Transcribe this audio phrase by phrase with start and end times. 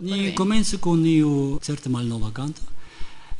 [0.00, 2.62] Ni komencu kun iu certe malnova kanto.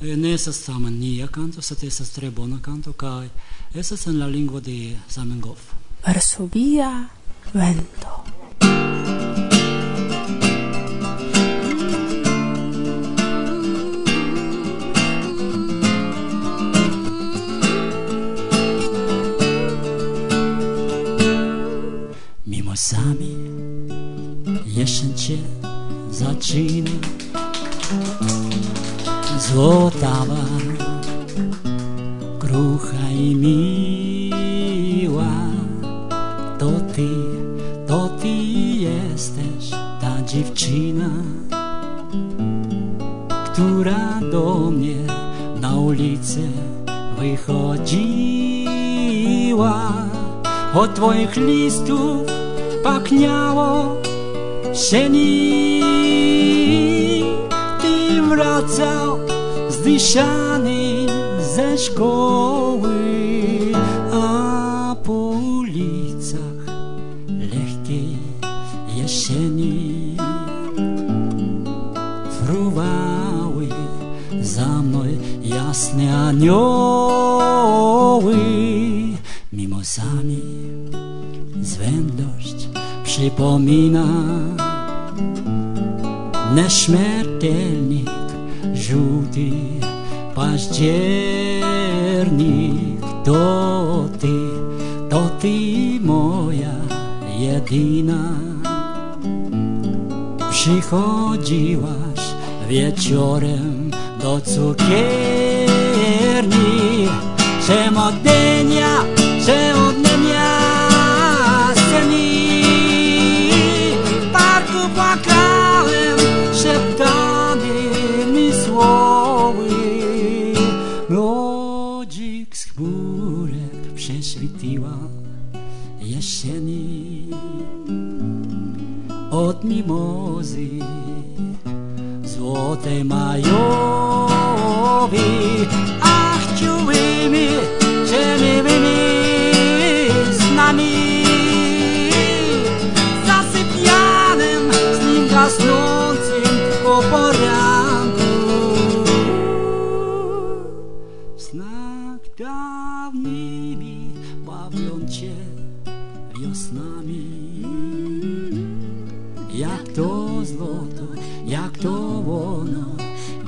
[0.00, 3.28] Ne estas tamen nia kanto, sed estas tre bona kanto kaj
[3.74, 5.72] estas en la lingvo de Zamenhof.
[6.06, 7.08] Varsovia
[7.52, 8.39] vento.
[26.50, 26.90] Zaczyna
[29.38, 30.44] Złotawa,
[32.38, 35.32] krucha i miła.
[36.58, 37.08] To ty,
[37.86, 41.10] to ty jesteś ta dziewczyna
[43.44, 44.96] Która do mnie
[45.60, 46.40] na ulicę
[47.18, 48.60] wychodziła.
[50.74, 52.22] Od twoich listów
[52.82, 54.00] pachniało
[54.74, 55.80] sieni
[57.80, 59.18] Ty wracał
[59.68, 61.06] zdyszany
[61.54, 62.90] ze szkoły
[64.12, 65.12] A po
[65.58, 66.66] ulicach
[67.28, 68.16] lekkiej
[68.96, 70.16] jesieni
[72.30, 73.68] Fruwały
[74.40, 75.04] za mną
[75.42, 77.09] jasne anioły
[83.30, 84.06] przypomina
[86.54, 88.10] Neśmiertelnik,
[88.74, 89.50] żółty
[90.34, 90.80] październik.
[93.24, 94.38] To ty,
[95.10, 95.58] to ty
[96.00, 96.74] moja
[97.38, 98.30] jedyna.
[100.50, 102.20] Przychodziłaś
[102.68, 103.90] wieczorem
[104.22, 104.90] do cukierni.
[107.60, 108.49] Przemodenia,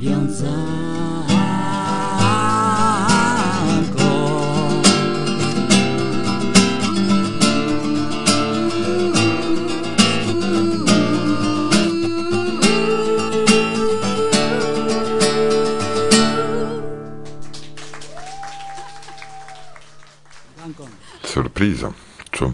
[0.02, 0.82] wiązanko.
[21.24, 21.92] Surpriza.
[22.30, 22.52] Czu.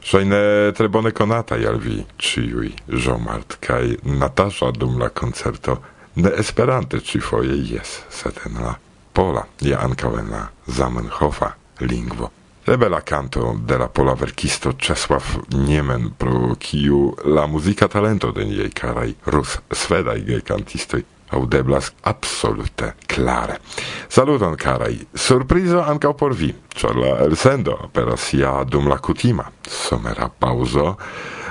[0.00, 5.76] Szajne trebone konataj alwi czyjuj żomartkaj Natasza Dumla koncerto
[6.14, 8.74] ne Esperante ci foje jes, sed en la
[9.12, 12.30] pola, ja ankaŭ en la Zamenhofa lingvo.
[12.66, 18.70] Ebela canto de la pola verkisto Czesław Niemen, pro kiu la muzika talento de niej
[18.70, 23.60] karaj rus-svedaj gejkantistoj audeblas absolute clare.
[24.08, 25.06] Saluton carai!
[25.14, 29.50] surprizo ancao por vi, ĉar la elsendo aperas sia dum la cutima.
[29.70, 30.96] somera paŭzo.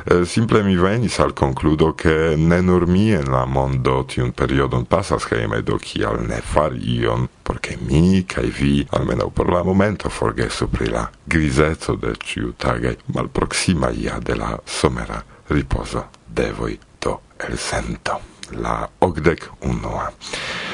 [0.05, 4.85] Eh, simple mi venis al concludo che ne nur mi en la mondo tiun periodon
[4.85, 10.09] pasas heime, do kial ne far ion porque mi cae vi almeno por la momento
[10.09, 16.03] forgesu pri la grisezo de ĉiutagaj malproxima ia de la somera riposo.
[16.25, 20.11] Devoi do elsento la ogdek unua.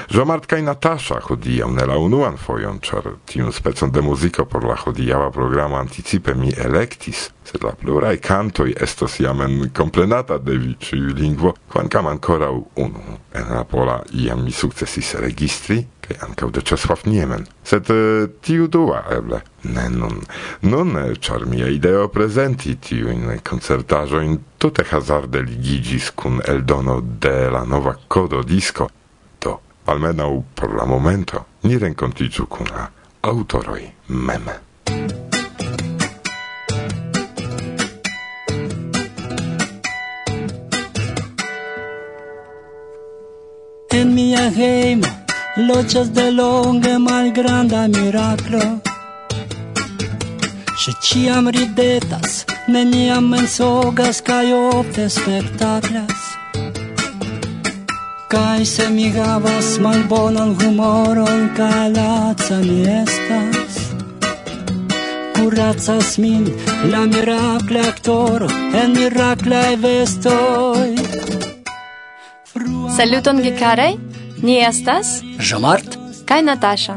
[0.10, 4.76] Jomart kaj Natasza hodiaŭ ne la unuan fojon, ĉar tiun specon de muziko por la
[4.78, 11.16] hodiaŭa programo anticipe mi elektis, sed la pluraj kantoj estos jamen komplenata de vi ĉiu
[11.18, 12.54] lingvo, kvankam ankoraŭ
[12.86, 17.46] unu en la pola iam mi sukcesis registri, kaj ankaŭ de Czesław Niemen.
[17.64, 20.22] Sed eh, tiu dua eble ne nun.
[20.62, 27.66] Nun eh, ĉar mia ideo prezenti tiujn koncertaĵojn tute hazarde ligiĝis kun eldono de la
[27.66, 28.90] nova kodo disko,
[29.42, 32.88] do almenaŭ por la momento ni renkontiĝu kun la
[33.22, 34.50] autoroj mem.
[43.96, 45.25] En mia hejmo
[45.56, 48.64] Loĝas de longe malgranda miraklo.
[50.82, 52.34] Ŝi ĉiam ridetas,
[52.68, 56.26] neniam mensogas kaj ofte spektaklas.
[58.34, 63.78] Kaj se mi havas malbonan humoron kaj laca mi estas.
[65.38, 66.50] Kuracas min
[66.92, 70.96] la miracle aktoro en miracle vestoi
[72.98, 73.94] Saluton gekaraj
[74.46, 75.08] Ni estas
[75.50, 75.96] Jomart
[76.26, 76.96] kaj Natasha.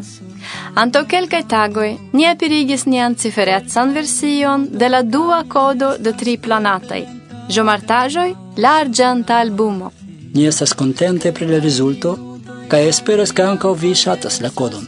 [0.74, 6.98] Anto kelkaj tagoj ni aperigis nian ciferecan version de la dua kodo de tri planataj
[7.56, 8.26] ĵomartaĵoj
[8.64, 9.88] la arĝenta albumo.
[10.34, 12.12] Ni estas kontente pri la rezulto
[12.74, 14.84] kaj esperas ke ankaŭ vi ŝatas la kodon.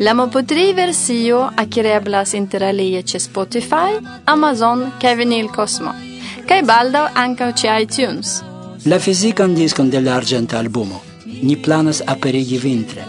[0.00, 4.02] La Mopotri versio akireblas interalie ĉe Spotify,
[4.34, 5.94] Amazon kaj Vinyl Cosmo,
[6.48, 8.34] kaj baldaŭ ankaŭ ĉe iTunes.
[8.84, 11.00] La fizikan diskon de la arĝenta albumo
[11.42, 13.04] ni planas aperigi vintre.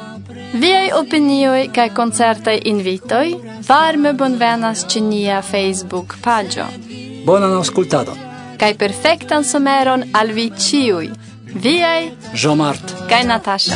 [0.53, 3.27] Viaj opinioj kaj koncertaj invitoj
[3.67, 6.65] varme bonvenas ĉe nia Facebook paĝo.
[7.25, 8.17] Bonan aŭskultadon.
[8.61, 11.09] Kaj perfektan someron al vi ĉiuj.
[11.65, 12.09] Viaj
[12.43, 13.75] Jomart kaj Natasha.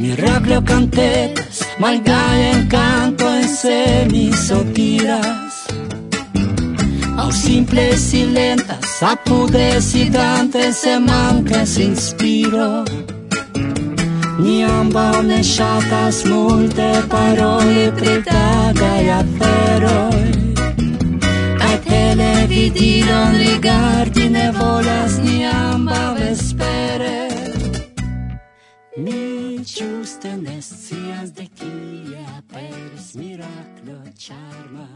[0.00, 5.45] Miraclo cantetas, malgaia encanto en semisopiras
[7.26, 12.84] Au simple silentas, apude sidante se mancas inspiro
[14.38, 20.22] Ni ambau ne shatas multe paroli pri tagaj aferoj
[21.58, 27.18] Kaj televidilon rigardi ne volas ni amba vespere.
[29.02, 34.86] Mi ĝuste ne scias de kie aperis miraklo ĉarma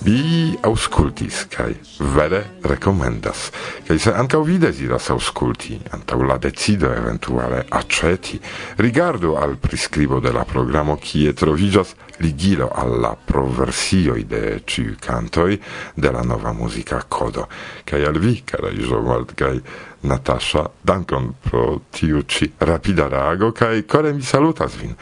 [0.00, 3.50] Vi auscultis kai vere recomendas
[3.84, 8.38] kai se ankaŭ vi desiras aŭskulti antaŭ la decido eventuale aĉeti,
[8.78, 15.58] rigardo al prescribo de la programo kie troviĝas ligilo alla proversio ide de ĉiuj
[15.96, 17.46] de la nova musica kodo.
[17.84, 19.60] kai al vi, karaj Żomald kai
[20.02, 22.22] Natasha, dankon pro tiu
[22.60, 24.94] rapida reago kai kore mi salutas vin.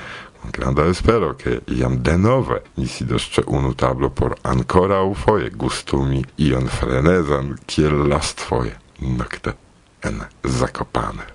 [0.51, 7.57] Granda espero che iam denove ni sidos unu tablo por ankoraŭ foje gustumi ion frenezan
[7.67, 9.55] kiel lastfoje nokte
[10.03, 11.27] en Zakopane.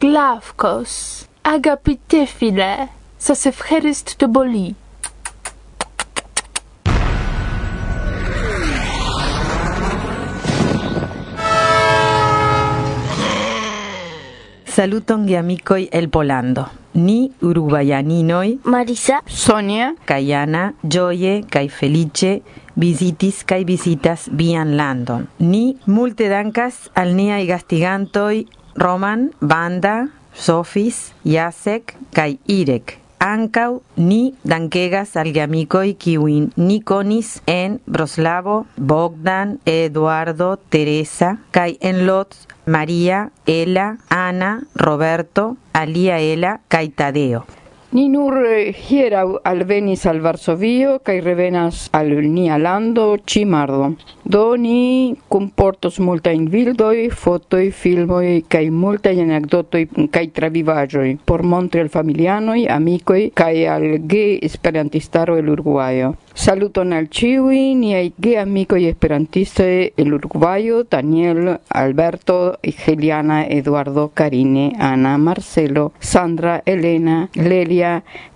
[0.00, 4.74] Glavkos, agapite file, sa se fherist to boli.
[14.78, 16.68] Saluton geamicoi el Polando.
[16.94, 22.42] Ni uruguayaninoi Marisa, Sonia, Cayana, Joye, Kai Felice,
[22.76, 25.26] visitis kai visitas vian landon.
[25.40, 28.46] Ni multe dankas al niaj gastigantoi
[28.78, 29.96] Roman, Banda,
[30.32, 33.00] Sofis, Jacek kai Irek.
[33.18, 42.06] Ancau ni dankegas al geamicoi kiuin ni conis en Broslavo, Bogdan, Eduardo, Teresa, kai en
[42.06, 46.88] Lotz, María, Ela, Ana, Roberto, Alia Ela, kai
[47.88, 47.98] Tadeo.
[47.98, 53.94] Ni nur eh, hieraŭ alvenis al Varsovio kaj revenas al nia lando Cimardo.
[54.24, 61.88] Do ni kunportos multajn bildoj, fotoj, filmoj kaj multajn anekdotoj kaj travivaĵoj por montri al
[61.88, 66.14] familianoj, amikoj kaj al ge esperantistaro el Uruguayo.
[66.38, 75.16] Saluton al ĉiuj niaj ge amikoj esperantistoj el Uruguayo, Daniel, Alberto, Geliana, Eduardo, Karine, Ana,
[75.18, 77.77] Marcelo, Sandra, Elena, Lelia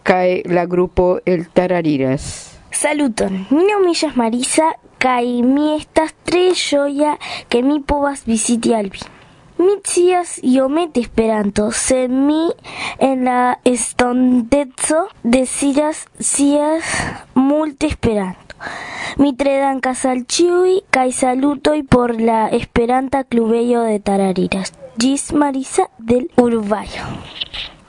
[0.03, 2.59] kaj la grupo El Tarariras.
[2.73, 3.47] saluton.
[3.51, 7.17] Mi nomiĝas Marisa kaj mi estas tre ĝoja
[7.49, 9.03] ke mi povas viziti al vi.
[9.59, 12.51] Mi scias iomete Esperanto, se mi
[12.99, 16.85] en la estonteco deziras scias
[17.35, 18.57] multe Esperanto.
[19.19, 24.73] Mi tre dankas al ĉiuj kaj salutoj por la Esperanta klubejo de Tarariras.
[24.99, 27.07] Gis Marisa del Uruguayo.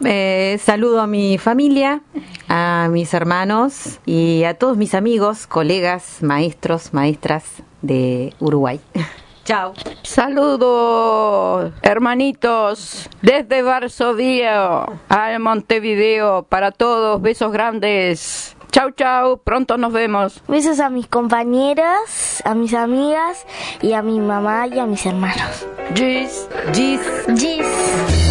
[0.03, 2.01] Eh, saludo a mi familia,
[2.47, 7.43] a mis hermanos y a todos mis amigos, colegas, maestros, maestras
[7.81, 8.79] de Uruguay.
[9.45, 9.73] Chao.
[10.03, 17.21] Saludos, hermanitos, desde Varsovia al Montevideo para todos.
[17.21, 18.55] Besos grandes.
[18.71, 19.37] Chau, chau.
[19.43, 20.41] Pronto nos vemos.
[20.47, 23.45] Besos a mis compañeras, a mis amigas
[23.81, 25.67] y a mi mamá y a mis hermanos.
[25.93, 26.47] Gis.
[26.73, 27.01] Gis.
[27.37, 28.22] Gis.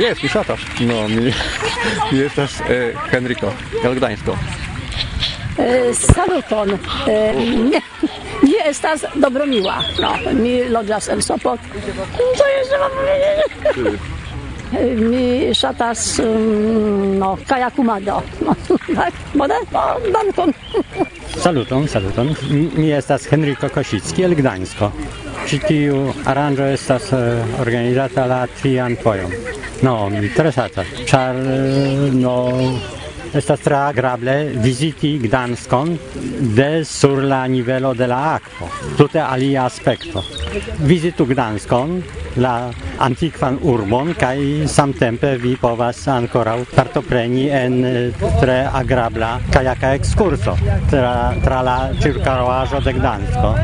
[0.00, 0.60] Yes, mi ŝatas.
[0.80, 1.32] No, mi
[2.12, 3.52] mi estas eh, Henriko
[3.84, 4.36] el Gdańsko.
[5.58, 6.70] E, saluton.
[7.08, 7.34] E,
[7.70, 7.80] nie,
[8.42, 9.78] nie estas dobromiła.
[10.00, 11.60] No, mi loĝas en Sopot.
[12.36, 14.00] Co jeszcze mam powiedzieć?
[14.72, 18.22] E, Mi szatas, mm, no, kajakumado.
[18.46, 18.54] No,
[18.96, 19.54] tak, modę?
[19.72, 19.80] No,
[20.12, 20.52] dankon.
[21.38, 22.34] Saluton, saluton.
[22.50, 24.92] Mi- Mi estas Henryko Kosicki el Gdańsko.
[25.46, 29.30] Ĉi tiu aranĝo estas uh, organizata la trian fojon.
[29.86, 32.36] No, mi tre ŝatas, ĉar eh, no
[33.36, 34.34] estas tre agrable
[34.64, 35.92] viziti Gdanskon
[36.56, 38.68] de sur la nivelo de la akvo.
[38.96, 40.22] Tute alia aspekto.
[40.88, 42.00] Vizitu Gdanskon,
[42.40, 42.70] la
[43.04, 50.56] antikvan urbon kaj samtempe vi povas ankoraŭ partopreni en eh, tre agrabla kajaka ekskurso
[50.90, 53.54] tra, tra la ĉirkaŭaĵo de Gdansko.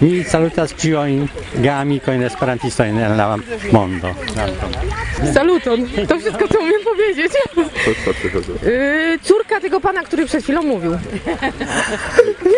[0.00, 1.28] Mi salutas ĉiujn
[1.62, 3.36] geamikojn esperantistojn en la
[3.72, 4.10] mondo.
[5.34, 5.86] Saluton.
[6.08, 7.32] To wszystko, co umiem powiedzieć.
[8.62, 10.92] Yy, córka tego pana, który przed chwilą mówił.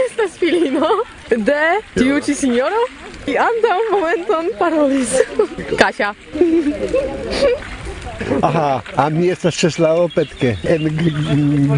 [0.07, 0.88] Estas filino
[1.31, 2.76] de tiu ci signoro
[3.26, 5.11] i antaŭ momenton parolis.
[5.78, 6.14] Kasia.
[8.43, 10.88] Aha, a mi estas Czeslawo Petke en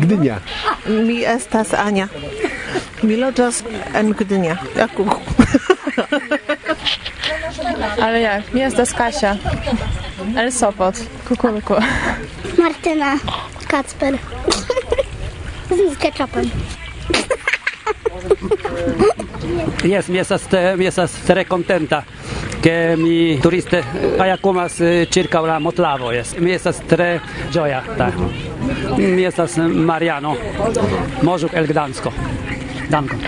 [0.00, 0.40] Gdynia.
[0.86, 2.08] Mi estas Ania.
[3.02, 3.64] Miloczas
[3.94, 4.56] en Gdynia.
[4.76, 4.90] Jak
[8.02, 8.54] Ale jak?
[8.54, 9.36] Jest z Kasia.
[10.36, 10.94] El Sopot.
[11.28, 11.74] Kukulku.
[12.58, 13.18] Martyna.
[13.68, 14.18] Kacper.
[15.92, 16.50] Z ketchupem.
[19.84, 22.04] Yes, miesas, miesas tre contenta
[22.62, 23.82] que mi turiste
[24.18, 26.38] haya comas y, circa la motlavo yes.
[26.38, 27.20] Miesas tre
[27.52, 27.82] gioia.
[27.96, 28.10] Ta.
[28.96, 30.36] Miesas Mariano.
[31.22, 32.12] Možuk el Gdansko.
[32.88, 33.20] Dankon.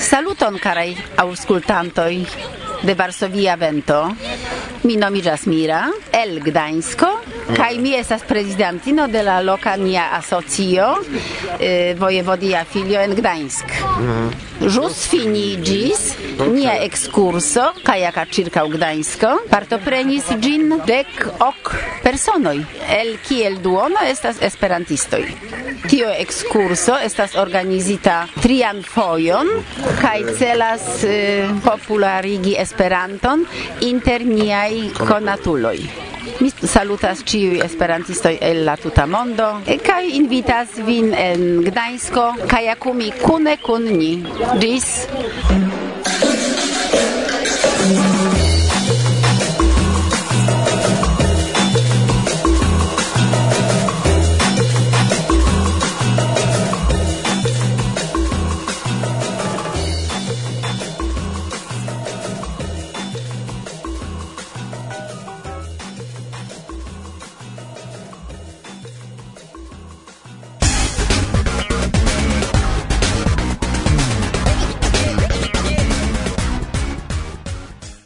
[0.00, 2.12] Saluton karaj aŭskultantoj
[2.84, 4.00] de Varsovia Vento.
[4.84, 5.82] Mi nomiĝas Mira
[6.12, 7.10] el Gdańsko
[7.44, 10.86] Kaj mi estas prezidentino de la loka nia asocio
[11.60, 13.64] eh, Vojevodia Filio en Gdańsk.
[14.00, 14.30] Mm.
[14.60, 16.14] Żus finigis
[16.52, 18.26] nia ekskurso kajaka
[18.64, 19.28] u Gdańsko.
[19.50, 22.64] Partoprenis gin dek ok personoj.
[22.88, 25.24] El kiel duono estas esperantistoj.
[25.88, 29.52] Tio ekskurso estas organizita trian fojon
[30.00, 33.44] kaj celas eh, popularigi Esperanton
[33.80, 35.78] inter niaj konatuloj.
[36.40, 39.46] Mi salutas ciui esperantistoj el la tuta mondo
[39.86, 44.12] kaj invitas vin en Gdańsko kajakumi kune kun ni.
[44.62, 44.86] Ĝis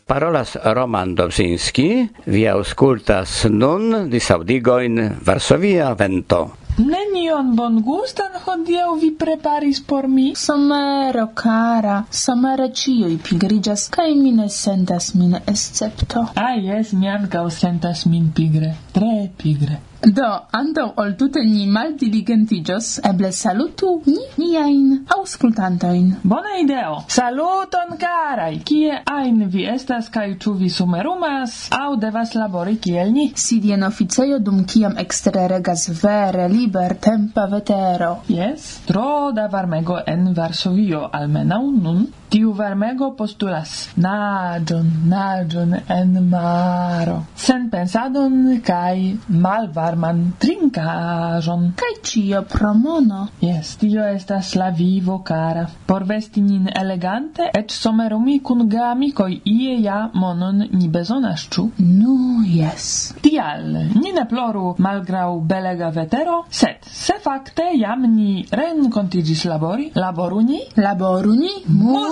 [0.08, 6.38] Parolas Roman Dobzinski, vi auscultas nun disaudigoin Varsovia Vento.
[6.78, 10.30] Nenion bon gustan hodiaŭ vi preparis por mi.
[10.36, 16.24] Somero cara, somere ĉiuj pigriĝas kaj mi ne sentas min escepto.
[16.40, 19.82] Ah, jes, mi ankaŭ sentas min pigre, tre pigre.
[19.98, 26.12] Do, antaŭ ol tute ni maldiligentiĝos, eble salutu ni niajn aŭskultantojn.
[26.22, 27.00] Bona ideo!
[27.10, 28.60] Saluton, karaj!
[28.68, 33.26] Kie ajn vi estas kaj ĉu vi sumerumas aŭ devas labori kiel ni?
[33.34, 38.12] Sidi en oficejo dum kiam ekstere regas vere libertempa vetero.
[38.30, 42.06] Jes, tro da varmego en Varsovio, almenaŭ nun.
[42.28, 51.62] Tiu varmego postulas naĝon, naĝon en maro, sen pensadon kaj malvarman trinkaĵon.
[51.80, 53.22] Kaj ĉio pro mono.
[53.40, 55.64] Jes, tio estas la vivo cara.
[55.86, 61.64] Por vesti nin elegante, eĉ somerumi kun geamikoj ie ja monon ni bezonas, ĉu?
[61.78, 62.90] Nu, jes.
[63.24, 70.44] Tial, ni ne ploru malgraŭ belega vetero, sed se fakte jam ni renkontiĝis labori, laboru
[70.44, 71.56] ni, laboru ni,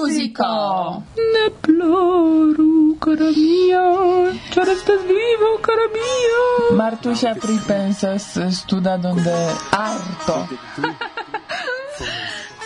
[0.06, 1.02] musico.
[1.16, 3.84] Ne ploru, cara mia,
[4.52, 6.76] char estas vivo, cara mia.
[6.76, 9.38] Martusia pripensas studadon de
[9.70, 10.36] arto.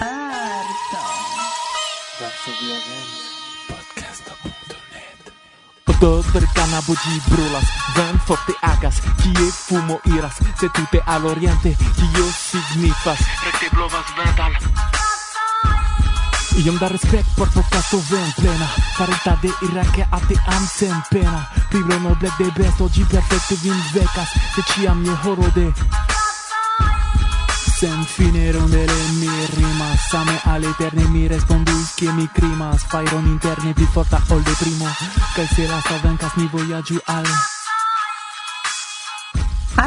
[0.01, 1.01] arto.
[6.01, 12.25] Dos per cannabugi brulas, ven forte agas, kie fumo iras, se tute al oriente, tio
[12.33, 14.57] signifas, recte blovas verdal,
[16.65, 18.69] Iom da respect por procrastovem plena.
[18.97, 21.49] Farita de irake ate am sen pena.
[21.71, 25.73] Privremel black de best, oggi perfecte vin vecas Se ciam je horo de
[27.79, 30.01] Sen fine rondele mi rimas.
[30.11, 32.83] Same al eterne mi respondus che mi crimas.
[32.89, 34.89] Fairon interne pli forta ol de primo
[35.35, 37.60] Kaj se las vencas Mi vojaĝu al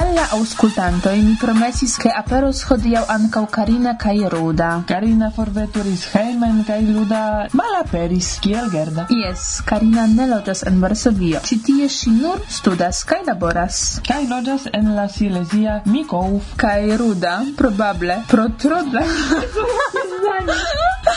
[0.03, 4.69] alla auscultanto e mi promesis, che aperos hodiaŭ ankaŭ Karina kaj Ruda.
[4.87, 7.21] Karina forveturis hejmen kaj Luda
[7.59, 9.07] malaperis kiel Gerda.
[9.09, 11.39] Yes, Karina ne loĝas en Varsovio.
[11.47, 13.79] Ĉi tie ŝi nur studas kaj laboras.
[14.07, 16.51] Kaj loĝas en la Silesia Mikouf.
[16.59, 19.07] Kaj Ruda probable pro tro da.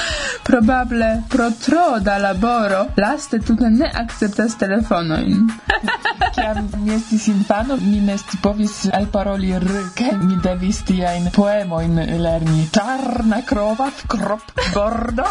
[0.46, 5.48] probable pro tro da laboro laste tute ne akceptas telefonojn.
[6.34, 9.66] Kiam mi estis infano, mi ne scipovis alparoli r,
[9.98, 12.68] kaj mi devis tiajn poemojn lerni.
[12.72, 15.26] Czarna krowa w krop, bordo.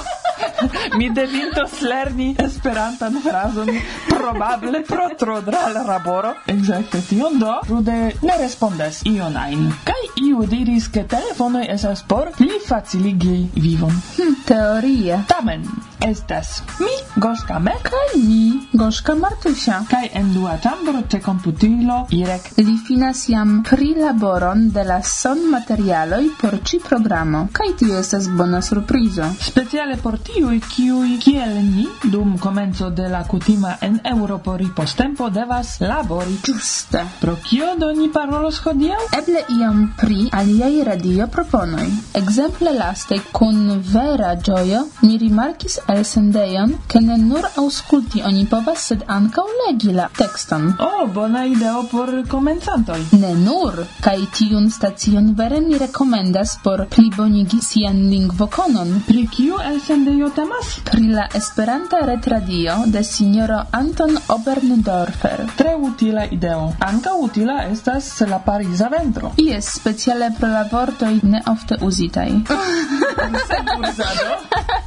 [0.97, 3.71] mi devintos lerni esperantan frazon
[4.09, 6.33] probable pro tro da laboro.
[6.47, 9.71] Exacte tion do, rude ne respondas ion ajn.
[9.85, 13.93] Kaj iu diris, ke telefonoi esas por pli faciligi vivon.
[14.17, 15.23] Hm, teoria.
[15.27, 15.65] Tamen,
[15.99, 19.83] estas mi, Goszka Me, kaj mi, Goszka Martusia.
[19.89, 22.51] Kaj en dua chambro te komputilo Irek.
[22.57, 28.61] Li finas jam prilaboron de la son sonmaterialoj por ci programo, kaj tio estas bona
[28.61, 29.23] surprizo.
[29.41, 35.79] Speciale por tiuj, kiuj kiel ni dum komenco de la kutima en Europo ripostempo devas
[35.79, 36.37] labori.
[36.45, 37.05] Ĝuste.
[37.21, 38.99] Pro kio do ni parolos hodiaŭ?
[39.19, 41.87] Eble iam pri aliaj radio proponoj.
[42.13, 48.87] Ekzemple laste kun vera ĝojo ni rimarkis al sendejon, ke ne nur auskulti oni povas,
[48.91, 50.67] sed ankaŭ legi la tekston.
[50.79, 52.99] Oh, bona ideo por komencantoj.
[53.21, 58.93] Ne nur, kaj tiun stacion vere mi rekomendas por plibonigi sian lingvokonon.
[59.07, 60.75] Pri kiu el sendejo temas?
[60.91, 65.45] Pri la Esperanta retradio de sinjoro Anton Oberndorfer.
[65.57, 66.71] Tre utila ideo.
[66.79, 69.33] Anka utila estas la Pariza ventro.
[69.37, 72.29] Ies speciale pro la vortoj ne ofte uzitaj.
[73.49, 74.84] Sekurzado.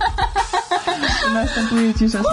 [1.34, 2.22] Następuje ci czas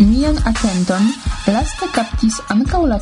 [0.00, 1.12] Nion atenton,
[1.46, 2.98] laste captis ankaŭ la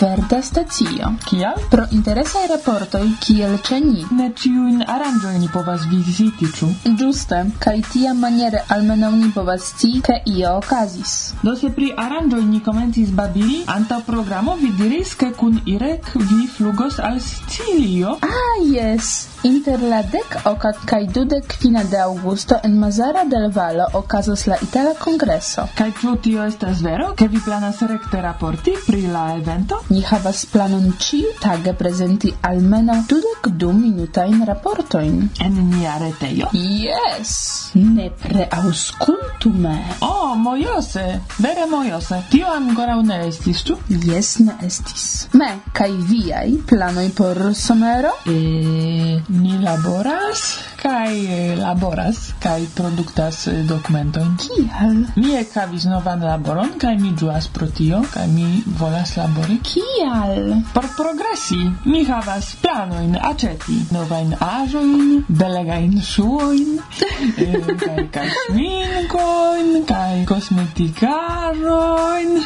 [0.00, 1.12] Verda stacio.
[1.26, 1.58] Kial?
[1.70, 4.04] Pro interesaj raportoj kiel ĉe ni.
[4.18, 6.68] Ne ĉiujn aranĝojn ni povas viziti, ciu.
[6.98, 7.40] Giuste.
[7.62, 11.34] Kai tia maniere almeno ni povas ci ke io okazis.
[11.42, 16.46] Do se pri aranĝoj ni komencis babili, anta programo vi diris, ke kun Irek vi
[16.56, 18.16] flugos al Sicilio.
[18.22, 19.12] Ah, yes.
[19.42, 24.56] Inter la dek okat kai dudek fina de augusto en Mazara del Vallo okazos la
[24.62, 25.66] itala kongreso.
[25.74, 29.71] Kai ciu tio estas vero, ke vi planas rekte raporti pri la evento?
[29.72, 36.48] momento ni havas planon ciu tage presenti almeno dudek du minutajn raportojn en nia retejo.
[36.52, 37.70] Yes!
[37.74, 39.76] Nepre auscultu me.
[40.00, 42.22] Oh, mojose, vere mojose.
[42.30, 43.78] Tio ancora ne estis, tu?
[43.88, 45.28] Yes, ne estis.
[45.32, 48.12] Me kaj viaj planoj por somero?
[48.26, 54.34] E, ni laboras kai eh, laboras kai produktas eh, dokumentoin.
[54.42, 55.06] Kial?
[55.14, 59.60] Mi ekavis novan laboron kai mi ĝuas pro tio kai mi volas labori.
[59.62, 60.58] Kial?
[60.74, 61.70] Por progresi.
[61.86, 66.68] Mi havas planojn aĉeti novajn aĵojn, belegajn ŝuojn,
[67.46, 72.30] eh, kaj kaj ŝminkojn, kaj kosmetikaroin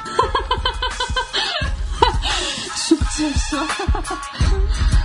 [2.87, 3.61] Sukceso.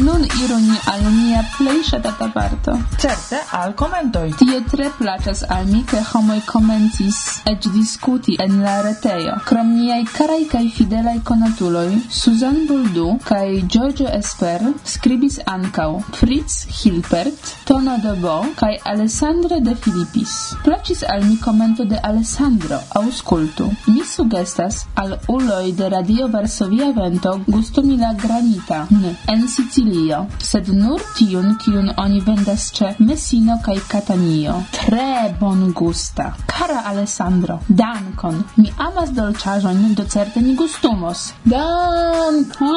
[0.00, 2.72] Nun iru ni al nia plej ŝatata parto.
[3.02, 4.30] Certe, al komentoj.
[4.40, 7.18] Tie tre plaĉas al mi, ke homoj komencis
[7.50, 9.34] eĉ diskuti en la retejo.
[9.48, 17.52] Krom niaj karaj kaj fidelaj konatuloj, Susan Buldu kaj Giorgio Esper skribis ankaŭ Fritz Hilpert,
[17.68, 20.34] Tono de Bo kaj Alessandro de Filippis.
[20.64, 23.68] Plaĉis al mi komento de Alessandro, aŭskultu.
[23.90, 28.86] Mi sugestas al uloj de Radio Varsovia Vento gustumi la granita
[29.28, 34.54] en Sicilio Italio, sed nur tiun, kiun oni vendas ĉe Messino kaj Katanio.
[34.70, 36.34] Tre bongusta.
[36.46, 38.44] Cara Alessandro, dankon.
[38.56, 41.32] Mi amas dolĉaĵojn, do certe ni gustumos.
[41.44, 42.74] Dankon!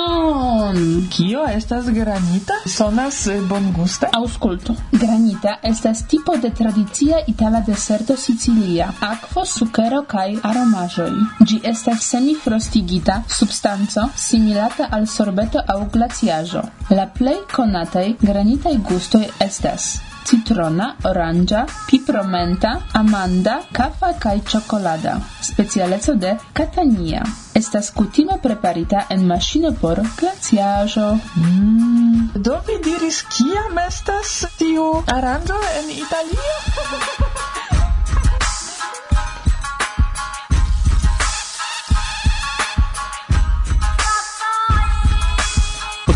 [1.14, 2.54] Kio estas granita?
[2.66, 4.08] Sonas bon gusta.
[4.18, 4.76] Aŭskultu.
[4.92, 8.90] Granita estas tipo de tradicia itala deserto sicilia.
[9.02, 11.12] Akvo, sukero kaj aromaĵoj.
[11.46, 16.64] Ĝi estas semifrostigita substanco similata al sorbeto aŭ glaciaĵo.
[16.94, 19.86] La plej konataj granitaj gustoj estas
[20.30, 25.16] citrona, oranĝa, pipromenta, amanda, kafa kaj ĉokolada.
[25.48, 27.24] Specialeco de Catania.
[27.62, 31.08] Estas kutime preparita en maŝino por glaciaĵo.
[31.42, 32.44] Mm.
[32.50, 37.50] Do vi diris kiam estas tiu aranjo en Italio?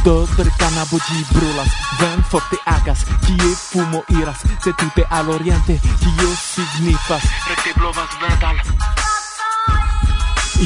[0.08, 1.68] Do per canabo gi brulas
[2.00, 7.24] Ven forte agas Kie fumo iras Se tute al oriente Tio signifas.
[7.48, 8.56] Rete blovas verdal.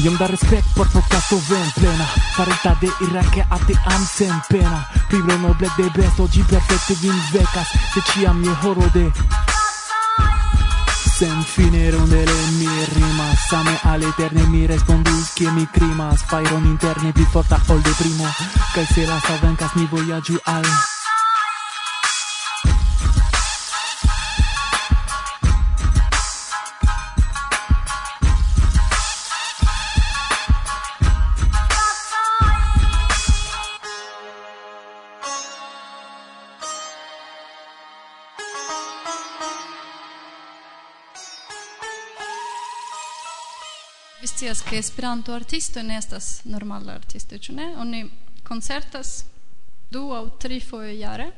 [0.00, 4.86] Iom da respect por podcasto ven plena Farita de Irake ate am sen pena.
[5.08, 9.10] Pri noble de besto gi perfecte vin vecas Se ciam je horo de.
[11.18, 17.10] Sen fine rondele mi rimas Same al eterne mi respondus che mi crimas Fairon interne
[17.10, 20.64] pli forta ol de primo Kaj se la sa venkas ni vojaĝu al
[44.20, 47.74] Vi scias, che Esperanto-artisto ne estas normala artisto, ĉu ne?
[47.76, 48.10] Oni
[48.52, 49.24] concertas
[49.90, 51.30] du aŭ tri foje jare.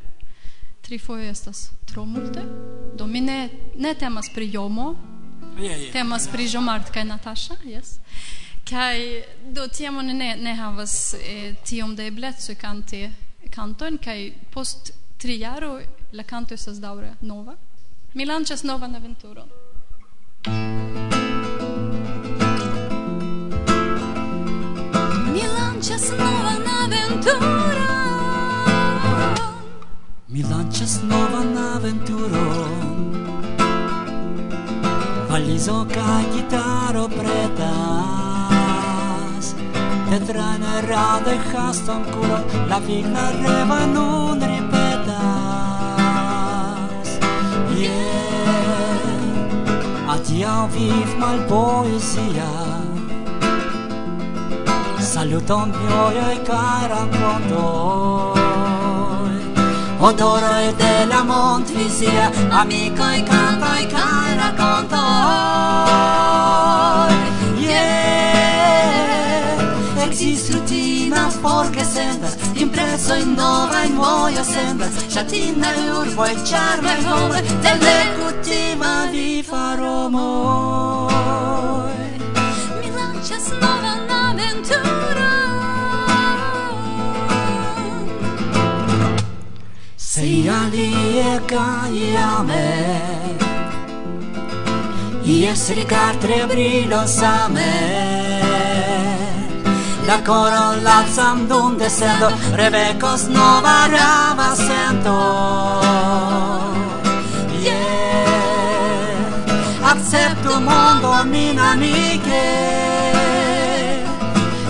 [0.84, 2.42] Tri foje estas tro multe.
[2.98, 4.94] Do mi ne, ne temas pri jomo,
[5.56, 5.92] yeah, yeah.
[5.92, 7.98] temas pri Jomart kaj Natasha, yes.
[8.68, 8.98] Kaj
[9.52, 13.06] do tiam oni ne, ne havas eh, tiom da ebleco kanti
[13.50, 15.78] kanton, kaj post tri jaro
[16.12, 17.56] la kanto estas daŭre nova.
[18.14, 19.48] Mi lanĉas novan aventuron.
[25.32, 26.43] Mi lanĉas novan
[30.34, 33.12] Mi lancias novan aventuron.
[35.30, 37.54] Valizo ca gitaro pretas.
[40.10, 45.14] Tetrana rade haston cura La vigna reva nun ripetas.
[47.78, 48.14] Yeah.
[50.14, 52.52] Adiau viv mal poesia
[54.98, 58.33] Saluton mioi cae raconton
[60.04, 64.94] odoroi de la Montvisia, amicoi cantoi cae racontoi.
[67.58, 68.84] Yeah,
[70.04, 76.98] exist rutinas porque sendas, impresso in nova in muoio sembra, sciatina e urbo e charme
[76.98, 81.13] e nome, delle cutima di faromo.
[90.24, 92.68] Sei alie caia me.
[95.22, 97.74] Ies ricar trebrilos a me.
[100.06, 105.16] La coron lazam dum descendo Revecos nova rava sento.
[107.66, 109.28] Yeah
[109.92, 112.48] Accepto mondo min amiche.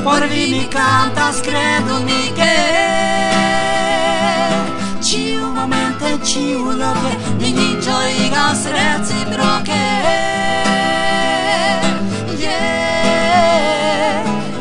[0.02, 2.93] Por vi mi cantas credo mi che
[5.64, 8.68] momente ciuloque Nini gioigas
[9.30, 9.72] broke.
[12.38, 13.44] Yeah.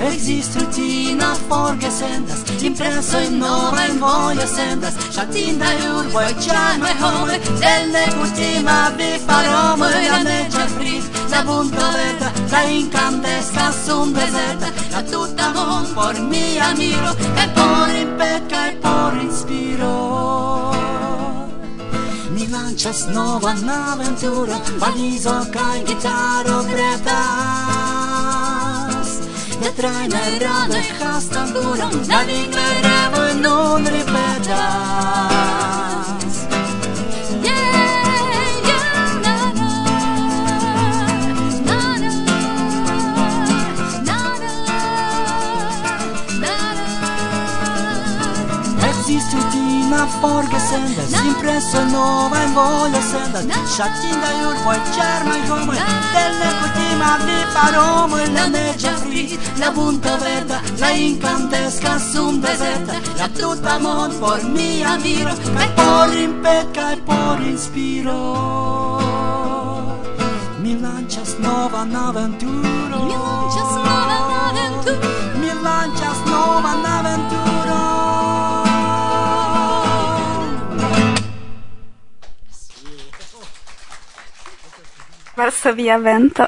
[0.07, 6.85] Exist rutinas forge sendas Impreso in nova in voglia sendas Shatinda e urbo e ciano
[6.85, 14.71] e home Delle ultima vi parome La neccia fris, la buntoletta La incandesca sun deserta
[14.91, 20.72] La tutta mon por mi amiro E por in pecca e por inspiro
[22.63, 27.13] lancias novan aventuron Valizo kaj gitaro pretas
[29.61, 35.23] De trajnaj ranoj hastan buron La lignaj revoj nun ripetas
[48.89, 49.62] Existu
[49.93, 55.75] Buona forge sendas, impreso nova in voglio sendas Sciatinda in urbo e charma e come
[55.75, 62.93] Del necutima vi paromo e la negia fri La punta verda, la incantesca sun deserta
[63.17, 68.97] La tutta mon por mi viro E por in pecca e por inspiro.
[70.57, 73.42] Mi lancias novan aventuro.
[85.35, 86.47] Varsovia Vento.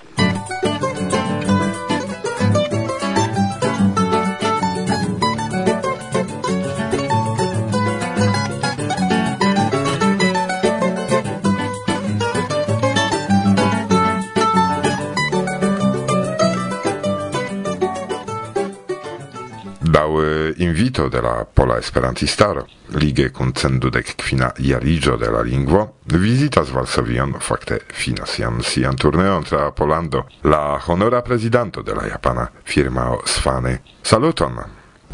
[20.57, 27.33] invito de la Pola Esperantistaro, lige kun cendudek kvina jarigio de la lingvo, visitas Varsovion,
[27.39, 33.79] fakte finas jam sian turneon tra Polando, la honora prezidanto de la japana firmao Sfane.
[34.03, 34.59] Saluton!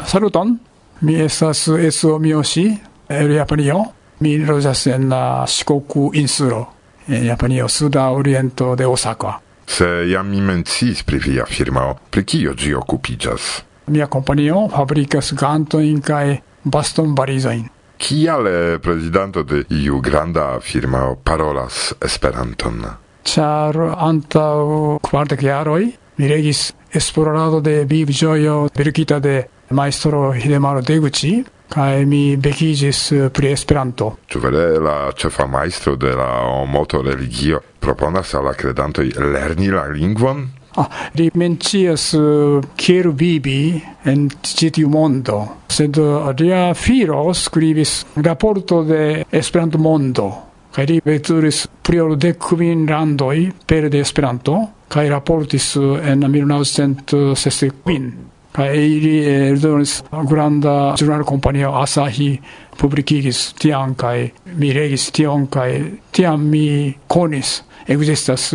[0.06, 0.58] Saluton!
[1.00, 2.78] Mi estas Esuo Miyoshi,
[3.08, 3.84] el Japanio.
[4.20, 6.66] Mi loĝas en la Shikoku insulo,
[7.08, 9.40] en Japanio, suda oriento de Osaka.
[9.66, 13.71] Se jam mi menciis pri via firmao, pri kio ĝi okupiĝas?
[13.86, 17.64] Mia kompanio fabrikas gantojn kaj bastonbarizojn.
[18.02, 22.82] Kial eh, prezidanto de iu granda firmao parolas Esperanton?
[23.22, 25.84] Ĉar antaŭ kvardek jaroj
[26.18, 31.42] mi regis esplorado de vivĝojo verkita de maestro Hidemaro Deguchi
[31.72, 32.98] kaj mi vekiĝis
[33.32, 34.10] pri Esperanto.
[34.28, 39.86] Ĉu vere la ĉefa majstro de la omoto religio proponas al la kredantoj lerni la
[39.88, 40.44] lingvon?
[40.74, 43.76] Ah, li mencias uh, kiel vivi
[44.08, 50.30] en citiu mondo, sed uh, lia filo skribis raporto de Esperanto mondo,
[50.72, 54.56] kaj li veturis pli ol dek kvin landoj pere de Esperanto,
[54.92, 58.12] kaj raportis eh, en 1960 kvin.
[58.52, 62.34] Kaj ili eldonis granda ĵurnala kompanio Asahi
[62.76, 64.28] publikigis tian kaj
[64.60, 65.70] mi regis tion kaj
[66.12, 68.50] tiam mi konis ekzistas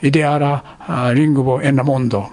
[0.00, 2.30] ideala uh, lingvo en la mondo.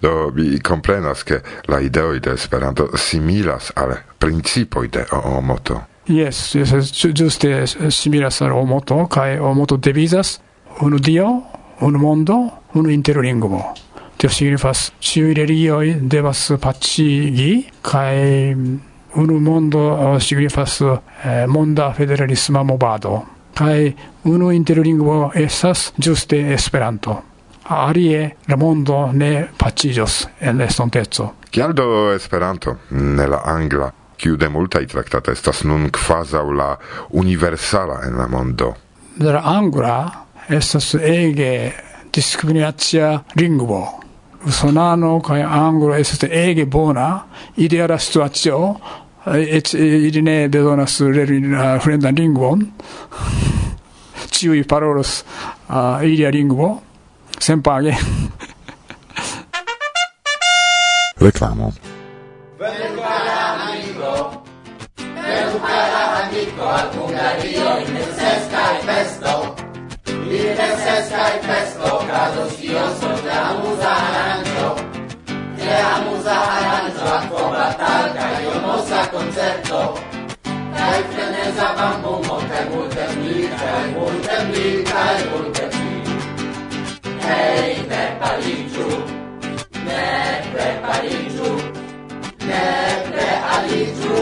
[0.00, 5.86] Do vi comprenas che la ideo de Esperanto similas al principoi de Omoto.
[6.06, 10.40] Yes, yes, giuste similas al Omoto, kai Omoto devisas
[10.80, 11.42] unu dio,
[11.80, 13.74] unu mondo, unu interlingvo.
[14.16, 18.76] Tio signifas ciui religioi devas pacigi, kai mm,
[19.14, 27.22] unu mondo signifas eh, monda federalisma movado kai unu interlingvo esas juste Esperanto.
[27.68, 33.86] Arie la mondo ne pacigios en estontezo Kial do Esperanto, ne la angla,
[34.20, 36.66] kiu de multaj traktata estas nun kvazaŭ la
[37.16, 38.74] universala en la mondo?
[39.24, 39.94] La angla
[40.52, 41.72] estas ege
[42.12, 43.80] diskriminacia lingvo.
[44.44, 47.08] Usonano kaj anglo estas ege bona
[47.56, 48.60] ideala situacio
[49.34, 52.62] et ili ne bezonas leri uh, fremdan lingvon,
[54.30, 55.24] ciui parolos
[55.68, 56.82] uh, ilia lingvo,
[57.38, 57.96] senpage.
[61.20, 61.72] Reklamo.
[62.58, 64.42] Venu cara amico,
[64.98, 69.54] venu cara amico al Hungario in necescae festo,
[70.06, 74.68] in necescae festo, cados io son de amusa arancio,
[75.56, 76.55] de amusa
[79.46, 80.00] perfetto.
[80.72, 83.48] Hai frenesa bambo, molte molte mille,
[83.94, 84.84] molte mille,
[85.30, 86.14] molte mille.
[87.20, 88.88] Ehi, ne pali giù,
[89.84, 90.06] ne
[90.52, 91.16] pre pali
[92.48, 92.64] ne
[93.10, 94.14] pre ali giù.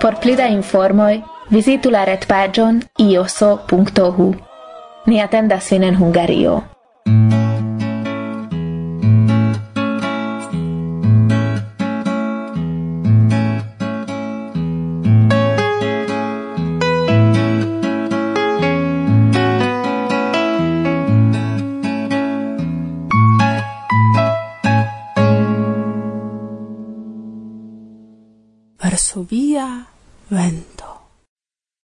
[0.00, 4.34] Por plida informoj, vizitu la retpaĝon ioso.hu.
[5.06, 6.62] Ni atendas vin en Hungario.
[7.08, 7.45] Mm.